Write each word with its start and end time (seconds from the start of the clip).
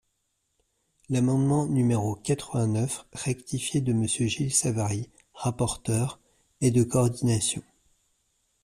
L’amendement 1.09 1.67
numéro 1.67 2.15
quatre-vingt-neuf 2.15 3.05
rectifié 3.13 3.81
de 3.81 3.93
Monsieur 3.93 4.25
Gilles 4.25 4.51
Savary, 4.51 5.11
rapporteur, 5.35 6.19
est 6.59 6.71
de 6.71 6.81
coordination. 6.81 7.61